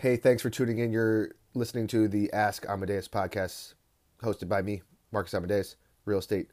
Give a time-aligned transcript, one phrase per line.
[0.00, 0.92] Hey, thanks for tuning in.
[0.92, 3.74] You're listening to the Ask Amadeus podcast
[4.22, 4.80] hosted by me,
[5.12, 5.76] Marcus Amadeus,
[6.06, 6.48] real estate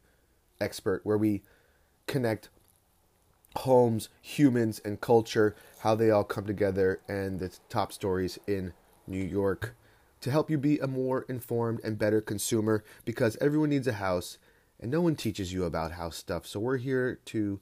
[0.60, 1.40] expert, where we
[2.06, 2.50] connect
[3.56, 8.74] homes, humans, and culture, how they all come together, and the top stories in
[9.06, 9.74] New York
[10.20, 14.36] to help you be a more informed and better consumer because everyone needs a house
[14.78, 16.46] and no one teaches you about house stuff.
[16.46, 17.60] So we're here to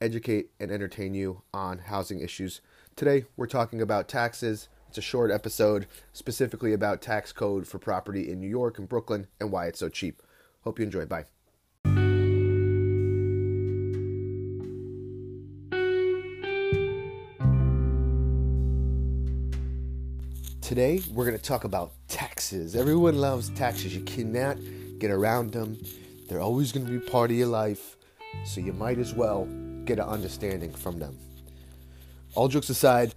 [0.00, 2.60] educate and entertain you on housing issues.
[2.96, 4.68] Today, we're talking about taxes.
[4.90, 9.28] It's a short episode specifically about tax code for property in New York and Brooklyn
[9.38, 10.20] and why it's so cheap.
[10.64, 11.06] Hope you enjoy.
[11.06, 11.26] Bye.
[20.60, 22.74] Today, we're going to talk about taxes.
[22.74, 23.94] Everyone loves taxes.
[23.94, 24.58] You cannot
[24.98, 25.80] get around them.
[26.28, 27.96] They're always going to be part of your life,
[28.44, 29.44] so you might as well
[29.84, 31.16] get an understanding from them.
[32.34, 33.14] All jokes aside,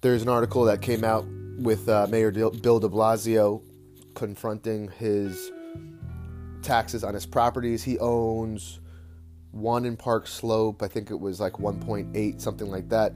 [0.00, 1.26] there's an article that came out
[1.58, 3.62] with uh, Mayor Bill de Blasio
[4.14, 5.50] confronting his
[6.62, 7.82] taxes on his properties.
[7.82, 8.80] He owns
[9.52, 10.82] one in Park Slope.
[10.82, 13.14] I think it was like 1.8, something like that.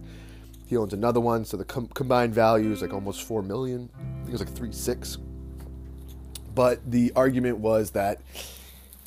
[0.66, 3.90] He owns another one, so the com- combined value is like almost four million.
[3.98, 5.18] I think it was like three six.
[6.54, 8.20] But the argument was that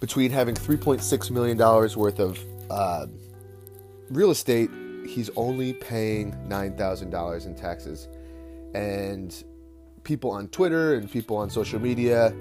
[0.02, 2.38] between having 3.6 million dollars worth of
[2.70, 3.06] uh,
[4.10, 4.70] real estate,
[5.06, 8.08] he's only paying nine thousand dollars in taxes,
[8.74, 9.44] and
[10.04, 12.34] people on Twitter and people on social media,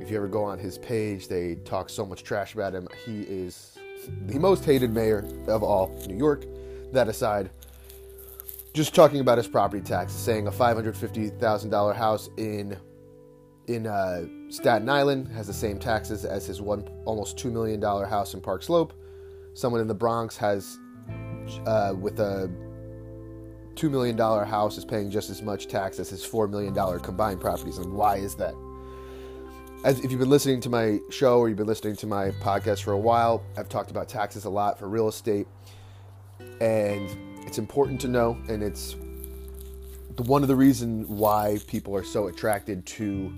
[0.00, 2.88] if you ever go on his page, they talk so much trash about him.
[3.04, 3.76] He is
[4.26, 6.44] the most hated mayor of all New York.
[6.92, 7.50] That aside,
[8.72, 12.76] just talking about his property tax, saying a five hundred fifty thousand dollar house in
[13.66, 18.06] in uh, Staten Island has the same taxes as his one almost two million dollar
[18.06, 18.92] house in Park Slope.
[19.54, 20.78] Someone in the Bronx has
[21.66, 22.50] uh, with a
[23.76, 26.98] two million dollar house is paying just as much tax as his four million dollar
[26.98, 27.78] combined properties.
[27.78, 28.54] And why is that?
[29.84, 32.82] As if you've been listening to my show or you've been listening to my podcast
[32.82, 35.46] for a while, I've talked about taxes a lot for real estate,
[36.60, 37.08] and
[37.46, 38.96] it's important to know, and it's
[40.16, 43.32] the, one of the reasons why people are so attracted to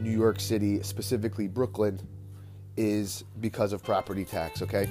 [0.00, 2.00] New York City, specifically Brooklyn,
[2.76, 4.62] is because of property tax.
[4.62, 4.88] Okay,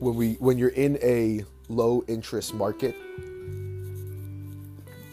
[0.00, 2.94] when we when you're in a low interest market,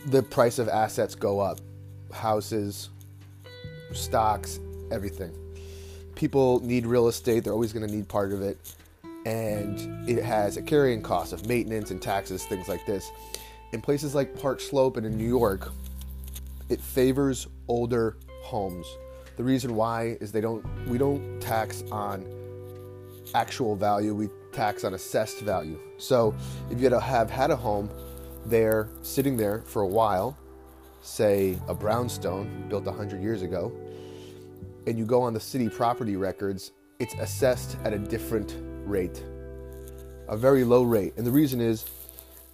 [0.07, 1.59] the price of assets go up,
[2.13, 2.89] houses,
[3.93, 4.59] stocks,
[4.91, 5.33] everything.
[6.15, 8.57] People need real estate; they're always going to need part of it
[9.25, 13.11] and it has a carrying cost of maintenance and taxes, things like this.
[13.73, 15.71] In places like Park Slope and in New York,
[16.69, 18.85] it favors older homes.
[19.37, 22.25] The reason why is they don't we don't tax on
[23.33, 25.79] actual value, we tax on assessed value.
[25.97, 26.33] So
[26.71, 27.89] if you have had a home
[28.45, 30.37] there sitting there for a while,
[31.01, 33.71] say a brownstone built 100 years ago,
[34.87, 38.55] and you go on the city property records, it's assessed at a different
[38.87, 39.23] rate,
[40.27, 41.13] a very low rate.
[41.17, 41.85] And the reason is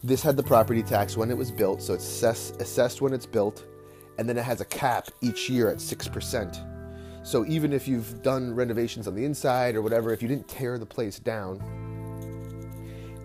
[0.04, 3.26] this had the property tax when it was built, so it's assess- assessed when it's
[3.26, 3.64] built,
[4.18, 6.60] and then it has a cap each year at 6%.
[7.24, 10.80] So even if you've done renovations on the inside or whatever, if you didn't tear
[10.80, 11.62] the place down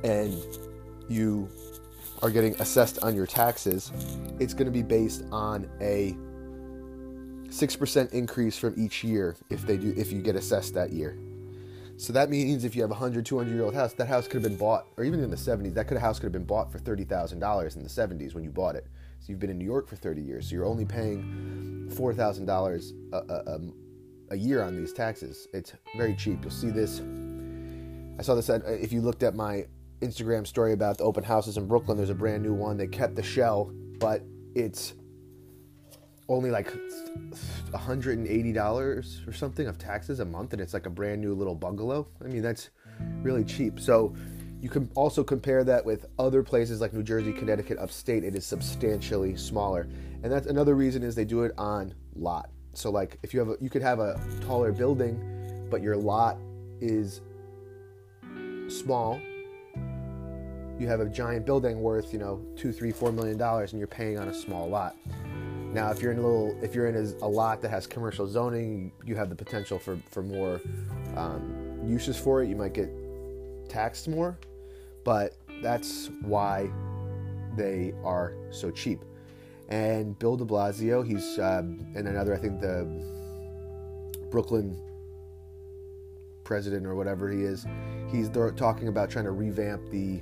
[0.05, 0.35] and
[1.09, 1.49] you
[2.23, 3.93] are getting assessed on your taxes,
[4.39, 6.17] it's going to be based on a
[7.49, 11.19] 6% increase from each year if they do if you get assessed that year.
[11.99, 14.43] So that means if you have a 100, 200 year old house, that house could
[14.43, 16.71] have been bought, or even in the 70s, that could, house could have been bought
[16.71, 18.87] for $30,000 in the 70s when you bought it.
[19.21, 23.17] So you've been in New York for 30 years, so you're only paying $4,000 a,
[23.17, 23.61] a,
[24.31, 25.49] a year on these taxes.
[25.55, 26.41] It's very cheap.
[26.43, 27.01] You'll see this.
[28.19, 29.67] I saw this if you looked at my
[30.01, 32.77] Instagram story about the open houses in Brooklyn, there's a brand new one.
[32.77, 34.23] They kept the shell, but
[34.55, 34.95] it's
[36.29, 36.73] only like
[37.73, 42.09] $180 or something of taxes a month and it's like a brand new little bungalow.
[42.25, 42.71] I mean, that's
[43.23, 43.79] really cheap.
[43.79, 44.15] So
[44.61, 48.25] you can also compare that with other places like New Jersey, Connecticut, upstate.
[48.25, 49.89] It is substantially smaller.
[50.23, 52.51] And that's another reason is they do it on lot.
[52.73, 56.39] So like if you have a, you could have a taller building, but your lot
[56.81, 57.21] is
[58.69, 59.21] small.
[60.79, 63.89] You have a giant building worth, you know, two, three, four million dollars and you're
[63.89, 64.97] paying on a small lot.
[65.73, 68.93] Now, if you're in a little, if you're in a, lot that has commercial zoning,
[69.05, 70.61] you have the potential for for more
[71.17, 72.49] um, uses for it.
[72.49, 72.91] You might get
[73.69, 74.39] taxed more,
[75.05, 76.71] but that's why
[77.57, 79.05] they are so cheap.
[79.69, 82.87] And Bill De Blasio, he's um, and another, I think the
[84.31, 84.81] Brooklyn
[86.45, 87.67] president or whatever he is,
[88.11, 90.21] he's talking about trying to revamp the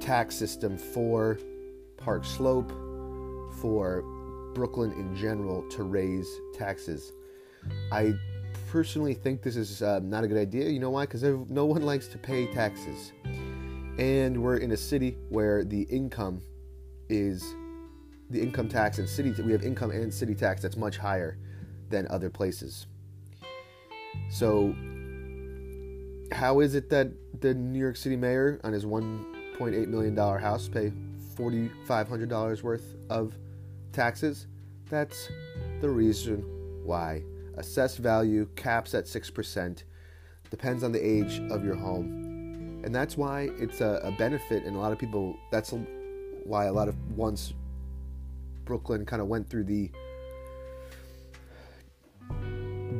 [0.00, 1.38] tax system for
[1.96, 2.70] Park Slope
[3.60, 4.02] for
[4.54, 7.12] Brooklyn in general to raise taxes.
[7.92, 8.14] I
[8.68, 10.68] personally think this is uh, not a good idea.
[10.68, 11.04] You know why?
[11.04, 13.12] Because no one likes to pay taxes.
[13.98, 16.40] And we're in a city where the income
[17.08, 17.54] is
[18.30, 21.36] the income tax and city we have income and city tax that's much higher
[21.88, 22.86] than other places.
[24.30, 24.74] So
[26.32, 27.08] how is it that
[27.40, 28.86] the New York City mayor on his
[29.60, 30.90] 1.8 million dollar house pay
[31.36, 33.34] $4500 worth of
[33.92, 34.46] taxes?
[34.88, 35.28] That's
[35.80, 36.42] the reason
[36.84, 37.22] why
[37.58, 39.84] assessed value caps at 6%
[40.50, 42.80] depends on the age of your home.
[42.84, 45.74] And that's why it's a, a benefit and a lot of people that's
[46.44, 47.52] why a lot of once
[48.64, 49.90] brooklyn kind of went through the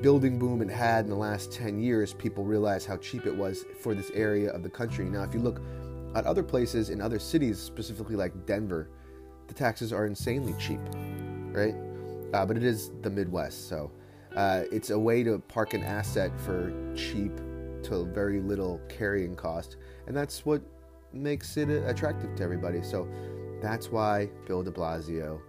[0.03, 3.65] building boom it had in the last 10 years people realized how cheap it was
[3.81, 5.07] for this area of the country.
[5.07, 5.61] Now if you look
[6.15, 8.91] at other places in other cities specifically like denver
[9.47, 10.81] the taxes are insanely cheap
[11.53, 11.75] right
[12.33, 13.91] uh, but it is the midwest so
[14.37, 17.33] uh, it's a way to park an asset for cheap
[17.83, 19.77] to very little carrying cost,
[20.07, 20.63] and that's what
[21.13, 22.83] makes it attractive to everybody.
[22.83, 23.09] So
[23.61, 25.41] that's why Bill De Blasio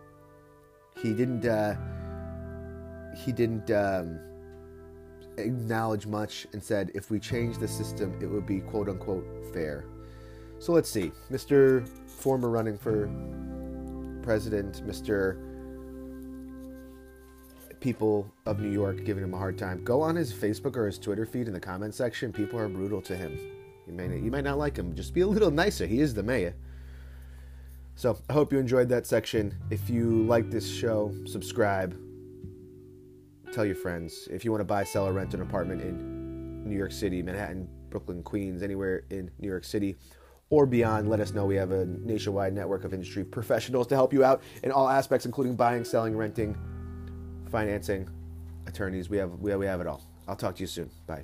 [1.01, 1.75] he didn't uh,
[3.15, 4.19] he didn't um,
[5.37, 9.85] acknowledge much and said if we change the system, it would be quote unquote fair.
[10.61, 11.87] So let's see, Mr.
[12.07, 13.09] Former running for
[14.21, 15.41] president, Mr
[17.79, 19.83] people of New York giving him a hard time.
[19.83, 22.31] Go on his Facebook or his Twitter feed in the comment section.
[22.31, 23.39] People are brutal to him.
[23.87, 24.93] You may you might not like him.
[24.93, 25.87] Just be a little nicer.
[25.87, 26.53] He is the mayor.
[27.95, 29.55] So I hope you enjoyed that section.
[29.71, 31.99] If you like this show, subscribe.
[33.51, 34.27] Tell your friends.
[34.29, 37.67] If you want to buy, sell, or rent an apartment in New York City, Manhattan,
[37.89, 39.97] Brooklyn, Queens, anywhere in New York City
[40.51, 41.45] or beyond, let us know.
[41.45, 45.25] We have a nationwide network of industry professionals to help you out in all aspects,
[45.25, 46.56] including buying, selling, renting,
[47.50, 48.07] financing,
[48.68, 49.09] attorneys.
[49.09, 50.03] We have we have, we have it all.
[50.27, 50.92] I'll talk to you soon.
[51.07, 51.24] Bye.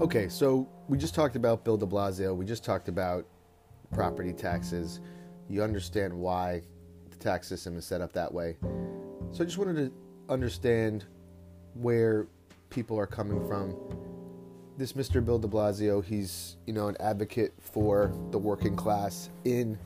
[0.00, 2.36] Okay, so we just talked about Bill de Blasio.
[2.36, 3.24] We just talked about
[3.92, 5.00] property taxes.
[5.48, 6.62] You understand why
[7.24, 8.56] tax system is set up that way.
[9.32, 11.04] So I just wanted to understand
[11.74, 12.26] where
[12.70, 13.74] people are coming from
[14.76, 15.24] this Mr.
[15.24, 19.78] Bill de Blasio, he's, you know, an advocate for the working class in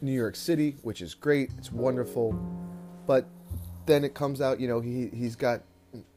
[0.00, 1.50] New York City, which is great.
[1.58, 2.32] It's wonderful.
[3.06, 3.26] But
[3.86, 5.62] then it comes out, you know, he he's got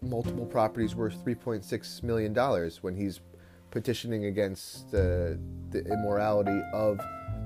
[0.02, 3.22] multiple properties worth 3.6 million dollars when he's
[3.72, 5.40] petitioning against the
[5.72, 7.00] the immorality of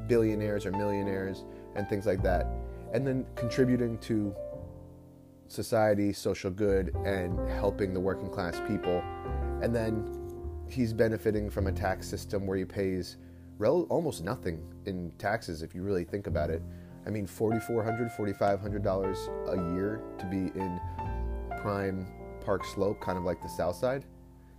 [0.08, 1.44] billionaires or millionaires
[1.76, 2.48] and things like that.
[2.94, 4.36] And then contributing to
[5.48, 9.04] society, social good and helping the working class people
[9.62, 10.16] and then
[10.70, 13.18] he's benefiting from a tax system where he pays
[13.58, 16.62] rel- almost nothing in taxes if you really think about it.
[17.06, 20.80] I mean, $4,400, $4,500 a year to be in
[21.62, 22.08] prime
[22.46, 24.06] Park Slope, kind of like the South Side.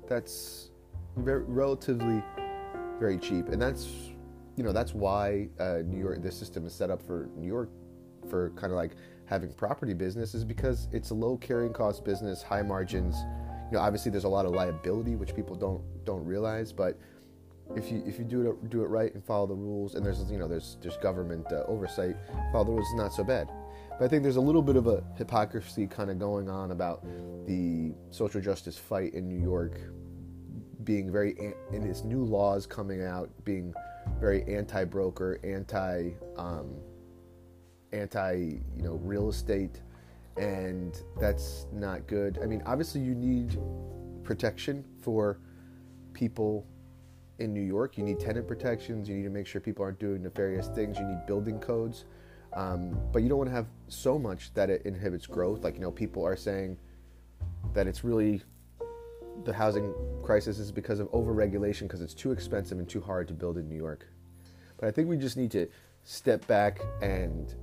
[0.09, 0.71] That's
[1.17, 2.23] relatively
[2.99, 3.49] very cheap.
[3.49, 3.89] And that's,
[4.61, 7.71] you know, that's why uh, New York, this system is set up for New York
[8.29, 8.90] for kind of like
[9.25, 13.17] having property business is because it's a low carrying cost business, high margins,
[13.71, 16.99] you know, obviously there's a lot of liability which people don't don't realize, but
[17.75, 20.31] if you if you do it do it right and follow the rules, and there's
[20.31, 22.17] you know there's there's government uh, oversight,
[22.52, 23.49] follow the rules is not so bad.
[23.99, 27.02] But I think there's a little bit of a hypocrisy kind of going on about
[27.47, 29.81] the social justice fight in New York
[30.85, 33.73] being very in its new laws coming out being
[34.19, 36.75] very anti-broker, anti um,
[37.92, 39.80] anti you know real estate
[40.37, 42.38] and that's not good.
[42.42, 43.59] I mean, obviously, you need
[44.25, 45.38] protection for
[46.12, 46.66] people
[47.38, 47.99] in New York.
[47.99, 49.09] You need tenant protections.
[49.09, 50.99] You need to make sure people aren't doing nefarious things.
[50.99, 52.04] You need building codes.
[52.52, 55.62] Um, but you don't want to have so much that it inhibits growth.
[55.62, 56.78] Like, you know, people are saying
[57.75, 58.42] that it's really
[59.44, 63.35] the housing crisis is because of overregulation because it's too expensive and too hard to
[63.35, 64.06] build in New York.
[64.78, 65.66] But I think we just need to
[66.04, 67.54] step back and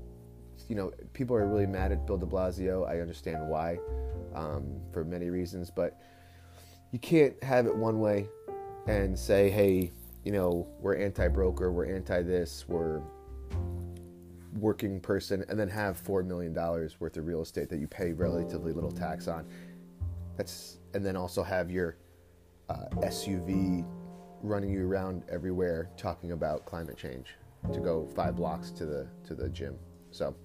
[0.67, 2.87] you know, people are really mad at Bill de Blasio.
[2.87, 3.79] I understand why,
[4.35, 5.99] um, for many reasons, but
[6.91, 8.27] you can't have it one way
[8.87, 9.91] and say, hey,
[10.23, 13.01] you know, we're anti broker, we're anti this, we're
[14.59, 18.73] working person, and then have $4 million worth of real estate that you pay relatively
[18.73, 19.45] little tax on.
[20.37, 21.97] That's, and then also have your
[22.69, 23.85] uh, SUV
[24.41, 27.35] running you around everywhere talking about climate change
[27.73, 29.75] to go five blocks to the to the gym.
[30.11, 30.35] So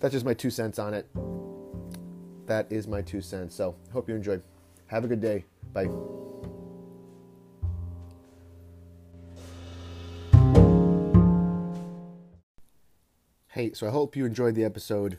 [0.00, 1.06] that's just my two cents on it.
[2.46, 3.54] that is my two cents.
[3.54, 4.42] So hope you enjoyed.
[4.86, 5.44] Have a good day.
[5.72, 5.88] Bye.
[13.48, 15.18] Hey, so I hope you enjoyed the episode.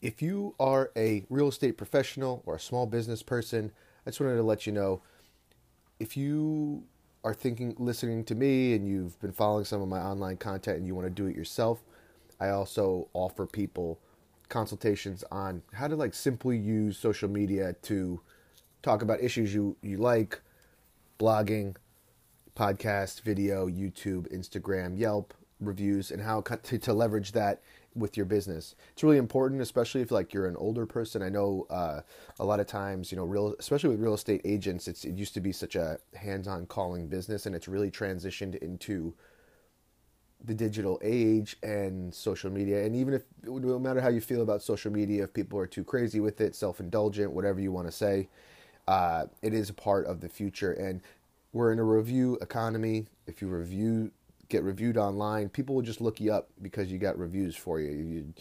[0.00, 3.72] If you are a real estate professional or a small business person,
[4.06, 5.02] I just wanted to let you know
[5.98, 6.84] if you
[7.24, 10.86] are thinking, listening to me, and you've been following some of my online content and
[10.86, 11.82] you want to do it yourself,
[12.38, 13.98] I also offer people
[14.48, 18.20] consultations on how to like simply use social media to
[18.82, 20.40] talk about issues you, you like,
[21.18, 21.76] blogging,
[22.54, 27.62] podcast, video, YouTube, Instagram, Yelp, reviews, and how to, to leverage that
[27.94, 28.76] with your business.
[28.92, 31.22] It's really important, especially if like you're an older person.
[31.22, 32.02] I know uh,
[32.38, 35.34] a lot of times, you know, real, especially with real estate agents, it's it used
[35.34, 39.14] to be such a hands-on calling business, and it's really transitioned into
[40.44, 42.84] the digital age and social media.
[42.84, 45.82] And even if no matter how you feel about social media, if people are too
[45.82, 48.28] crazy with it, self-indulgent, whatever you want to say,
[48.86, 50.72] uh, it is a part of the future.
[50.74, 51.00] And
[51.52, 53.06] we're in a review economy.
[53.26, 54.12] If you review
[54.48, 57.90] get reviewed online, people will just look you up because you got reviews for you.
[57.90, 58.34] you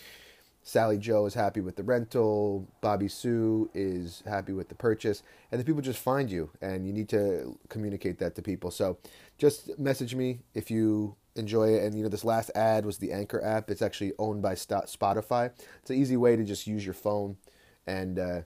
[0.67, 5.61] Sally Joe is happy with the rental, Bobby Sue is happy with the purchase, and
[5.61, 8.69] the people just find you, and you need to communicate that to people.
[8.69, 8.97] So
[9.37, 11.83] just message me if you enjoy it.
[11.83, 13.71] And you know, this last ad was the Anchor app.
[13.71, 15.51] It's actually owned by Spotify.
[15.81, 17.37] It's an easy way to just use your phone
[17.85, 18.41] and uh,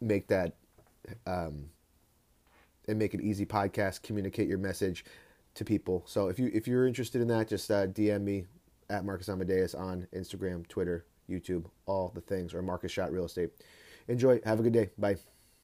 [0.00, 0.54] make that
[1.26, 1.66] um,
[2.86, 4.02] and make an easy podcast.
[4.02, 5.04] Communicate your message
[5.58, 6.02] to people.
[6.06, 8.46] So if you if you're interested in that, just uh, DM me
[8.88, 13.50] at Marcus Amadeus on Instagram, Twitter, YouTube, all the things, or Marcus Shot Real Estate.
[14.08, 14.40] Enjoy.
[14.44, 14.90] Have a good day.
[14.96, 15.16] Bye.